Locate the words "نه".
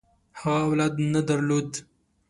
1.13-1.21